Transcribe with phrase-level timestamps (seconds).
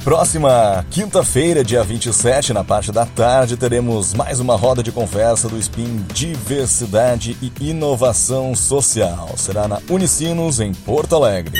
[0.08, 5.60] Próxima quinta-feira, dia 27, na parte da tarde, teremos mais uma roda de conversa do
[5.60, 9.32] Spin Diversidade e Inovação Social.
[9.36, 11.60] Será na Unicinos, em Porto Alegre.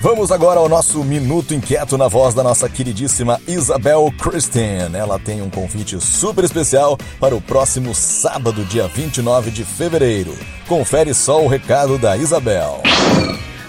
[0.00, 4.90] Vamos agora ao nosso Minuto Inquieto na voz da nossa queridíssima Isabel Christian.
[4.92, 10.36] Ela tem um convite super especial para o próximo sábado, dia 29 de fevereiro.
[10.66, 12.82] Confere só o recado da Isabel.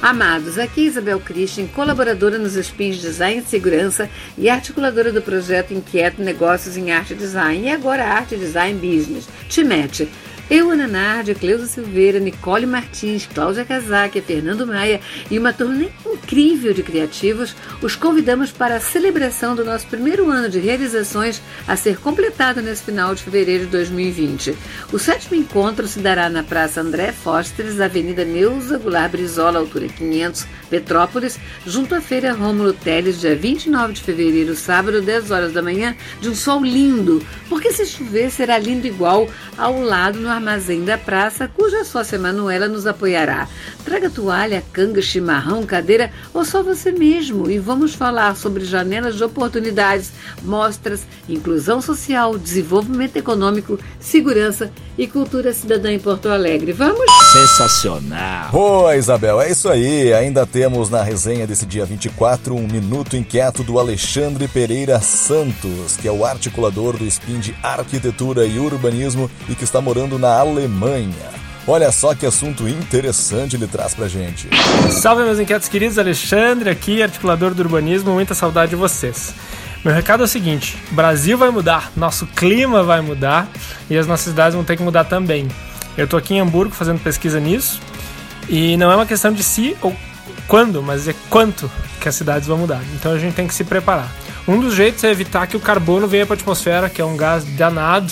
[0.03, 5.73] Amados, aqui é Isabel Christian, colaboradora nos Spins Design e Segurança e articuladora do projeto
[5.73, 9.29] Inquieto Negócios em Arte Design e agora Arte Design Business.
[9.47, 10.09] Te mete!
[10.49, 14.99] Eu, Ana Nardi, Cleusa Silveira, Nicole Martins, Cláudia Casaque, Fernando Maia
[15.31, 20.49] e uma turma incrível de criativos, os convidamos para a celebração do nosso primeiro ano
[20.49, 24.55] de realizações a ser completado nesse final de fevereiro de 2020.
[24.91, 30.45] O sétimo encontro se dará na Praça André Fosteres, Avenida Neuza Goulart Brizola, altura 500,
[30.69, 35.95] Petrópolis, junto à Feira Rômulo Teles, dia 29 de fevereiro, sábado, 10 horas da manhã,
[36.19, 40.98] de um sol lindo, porque se chover será lindo igual ao lado no armazém da
[40.98, 43.48] praça, cuja sócia Manuela nos apoiará.
[43.84, 49.23] Traga toalha, canga, chimarrão, cadeira ou só você mesmo e vamos falar sobre janelas de
[49.23, 50.11] oportunidades,
[50.44, 56.72] mostras, inclusão social, desenvolvimento econômico, segurança e cultura cidadã em Porto Alegre.
[56.72, 57.05] Vamos?
[57.32, 58.52] Sensacional!
[58.52, 60.14] Boa, Isabel, é isso aí.
[60.14, 66.08] Ainda temos na resenha desse dia 24 um minuto inquieto do Alexandre Pereira Santos, que
[66.08, 71.34] é o articulador do SPIN de Arquitetura e Urbanismo e que está morando na Alemanha.
[71.67, 74.48] Olha só que assunto interessante ele traz pra gente.
[74.89, 79.34] Salve, meus inquietos queridos, Alexandre aqui, articulador do urbanismo, muita saudade de vocês.
[79.84, 83.50] Meu recado é o seguinte: Brasil vai mudar, nosso clima vai mudar
[83.89, 85.50] e as nossas cidades vão ter que mudar também.
[85.98, 87.82] Eu tô aqui em Hamburgo fazendo pesquisa nisso
[88.48, 89.94] e não é uma questão de se ou
[90.48, 91.70] quando, mas é quanto
[92.00, 92.82] que as cidades vão mudar.
[92.95, 94.10] Então a gente tem que se preparar.
[94.48, 97.17] Um dos jeitos é evitar que o carbono venha para a atmosfera, que é um
[97.17, 98.11] gás danado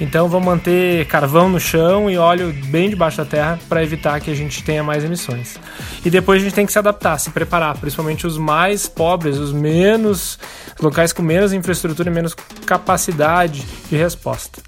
[0.00, 4.30] então vamos manter carvão no chão e óleo bem debaixo da terra para evitar que
[4.30, 5.56] a gente tenha mais emissões.
[6.04, 9.52] E depois a gente tem que se adaptar, se preparar, principalmente os mais pobres, os
[9.52, 10.38] menos
[10.80, 12.34] locais com menos infraestrutura e menos
[12.64, 14.62] capacidade de resposta.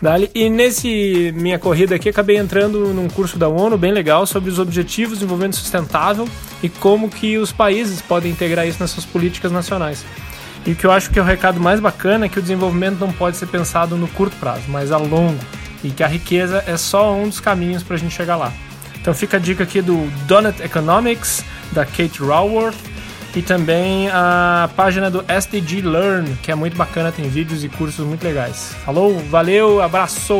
[0.00, 0.30] Dali.
[0.34, 4.58] E nesse minha corrida aqui, acabei entrando num curso da ONU bem legal sobre os
[4.58, 6.28] objetivos de desenvolvimento sustentável
[6.62, 10.04] e como que os países podem integrar isso nas suas políticas nacionais.
[10.66, 12.98] E o que eu acho que é o recado mais bacana é que o desenvolvimento
[12.98, 15.38] não pode ser pensado no curto prazo, mas a longo.
[15.84, 18.52] E que a riqueza é só um dos caminhos para a gente chegar lá.
[19.00, 22.74] Então fica a dica aqui do Donut Economics, da Kate Raworth,
[23.36, 28.04] e também a página do SDG Learn, que é muito bacana, tem vídeos e cursos
[28.04, 28.74] muito legais.
[28.84, 30.34] Falou, valeu, abraço!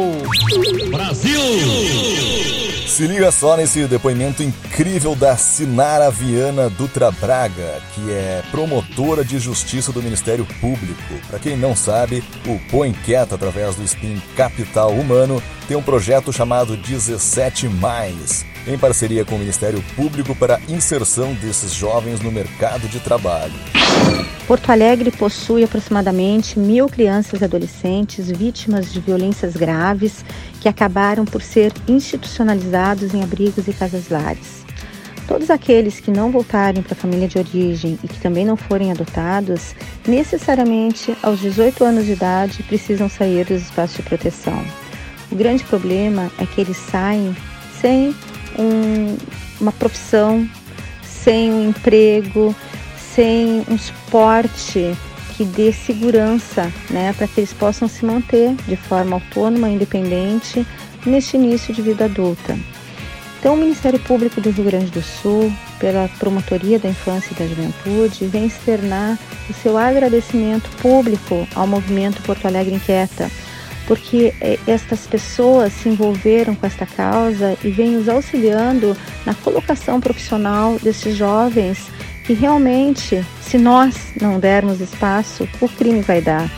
[0.91, 2.66] Brasil!
[2.87, 9.39] Se liga só nesse depoimento incrível da Sinara Viana Dutra Braga, que é promotora de
[9.41, 11.03] justiça do Ministério Público.
[11.29, 16.33] Para quem não sabe, o Põe Quieta, através do Spin Capital Humano, tem um projeto
[16.33, 22.33] chamado 17 Mais em parceria com o Ministério Público para a inserção desses jovens no
[22.33, 23.55] mercado de trabalho.
[24.47, 30.25] Porto Alegre possui aproximadamente mil crianças e adolescentes vítimas de violências graves
[30.61, 34.65] que acabaram por ser institucionalizados em abrigos e casas-lares.
[35.27, 38.93] Todos aqueles que não voltarem para a família de origem e que também não forem
[38.93, 39.75] adotados,
[40.07, 44.65] necessariamente aos 18 anos de idade precisam sair dos espaços de proteção.
[45.31, 47.37] O grande problema é que eles saem
[47.81, 48.15] sem
[48.59, 49.17] um,
[49.61, 50.49] uma profissão,
[51.03, 52.55] sem um emprego,
[53.15, 54.97] sem um suporte
[55.37, 60.67] que dê segurança né, para que eles possam se manter de forma autônoma independente
[61.05, 62.59] neste início de vida adulta.
[63.39, 67.47] Então, o Ministério Público do Rio Grande do Sul, pela Promotoria da Infância e da
[67.47, 69.19] Juventude, vem externar
[69.49, 73.31] o seu agradecimento público ao movimento Porto Alegre Inquieta
[73.87, 80.01] porque eh, estas pessoas se envolveram com esta causa e vêm nos auxiliando na colocação
[80.01, 81.79] profissional desses jovens
[82.27, 86.51] que realmente, se nós não dermos espaço, o crime vai dar.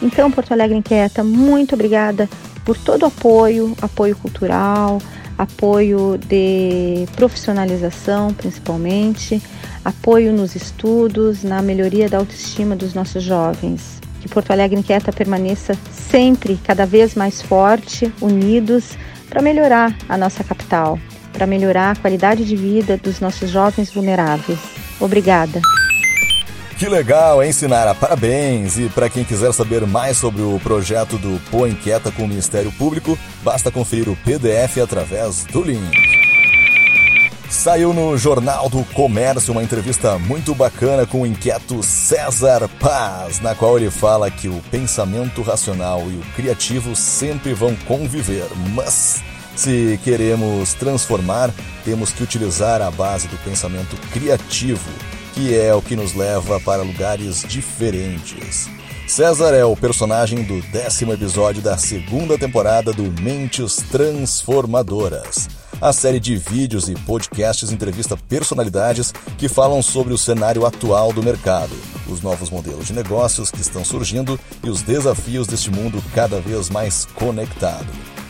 [0.00, 2.28] Então, Porto Alegre Inquieta, muito obrigada
[2.64, 5.02] por todo o apoio, apoio cultural,
[5.36, 9.42] apoio de profissionalização, principalmente,
[9.84, 14.00] apoio nos estudos, na melhoria da autoestima dos nossos jovens.
[14.26, 18.98] Que Porto Alegre Inquieta permaneça sempre cada vez mais forte, unidos,
[19.30, 20.98] para melhorar a nossa capital,
[21.32, 24.58] para melhorar a qualidade de vida dos nossos jovens vulneráveis.
[24.98, 25.60] Obrigada.
[26.76, 27.94] Que legal, hein, Sinara?
[27.94, 28.78] Parabéns!
[28.78, 32.72] E para quem quiser saber mais sobre o projeto do Pô Inquieta com o Ministério
[32.72, 36.15] Público, basta conferir o PDF através do link.
[37.48, 43.54] Saiu no Jornal do Comércio uma entrevista muito bacana com o inquieto César Paz, na
[43.54, 49.22] qual ele fala que o pensamento racional e o criativo sempre vão conviver, mas
[49.54, 51.50] se queremos transformar,
[51.84, 54.90] temos que utilizar a base do pensamento criativo,
[55.32, 58.68] que é o que nos leva para lugares diferentes.
[59.06, 65.48] César é o personagem do décimo episódio da segunda temporada do Mentes Transformadoras.
[65.80, 71.22] A série de vídeos e podcasts entrevista personalidades que falam sobre o cenário atual do
[71.22, 71.76] mercado,
[72.08, 76.70] os novos modelos de negócios que estão surgindo e os desafios deste mundo cada vez
[76.70, 77.86] mais conectado.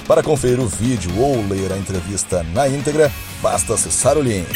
[0.09, 4.49] Para conferir o vídeo ou ler a entrevista na íntegra, basta acessar o link.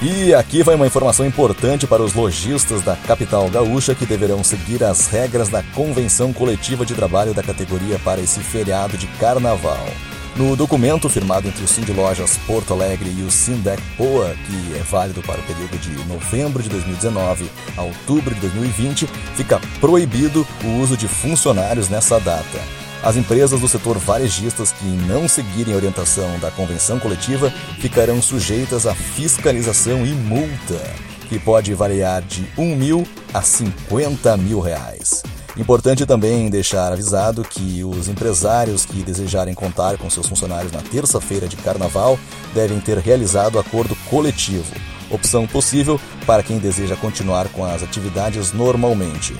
[0.00, 4.82] E aqui vai uma informação importante para os lojistas da capital gaúcha que deverão seguir
[4.82, 9.86] as regras da convenção coletiva de trabalho da categoria para esse feriado de carnaval.
[10.34, 14.82] No documento firmado entre o Cindy Lojas Porto Alegre e o Sindec Poa, que é
[14.82, 19.06] válido para o período de novembro de 2019 a outubro de 2020,
[19.36, 22.60] fica proibido o uso de funcionários nessa data.
[23.02, 28.86] As empresas do setor varejistas que não seguirem a orientação da convenção coletiva ficarão sujeitas
[28.86, 30.80] a fiscalização e multa,
[31.32, 35.22] que pode variar de 1 mil a 50 mil reais.
[35.56, 41.48] Importante também deixar avisado que os empresários que desejarem contar com seus funcionários na terça-feira
[41.48, 42.18] de carnaval
[42.52, 44.74] devem ter realizado acordo coletivo,
[45.10, 49.34] opção possível para quem deseja continuar com as atividades normalmente.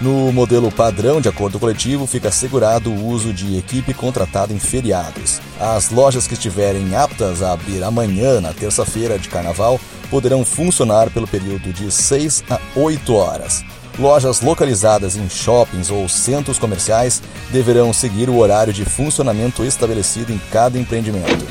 [0.00, 5.40] No modelo padrão de acordo coletivo, fica assegurado o uso de equipe contratada em feriados.
[5.58, 11.26] As lojas que estiverem aptas a abrir amanhã, na terça-feira de carnaval, poderão funcionar pelo
[11.26, 13.64] período de 6 a 8 horas.
[13.98, 17.20] Lojas localizadas em shoppings ou centros comerciais
[17.50, 21.44] deverão seguir o horário de funcionamento estabelecido em cada empreendimento.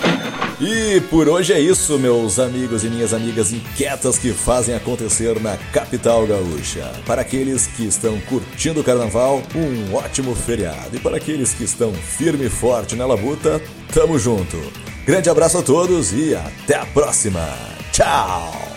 [0.60, 5.56] E por hoje é isso, meus amigos e minhas amigas inquietas que fazem acontecer na
[5.72, 6.92] capital gaúcha.
[7.06, 10.96] Para aqueles que estão curtindo o carnaval, um ótimo feriado.
[10.96, 13.62] E para aqueles que estão firme e forte na labuta,
[13.94, 14.58] tamo junto.
[15.06, 17.77] Grande abraço a todos e até a próxima.
[17.98, 18.77] Tchau!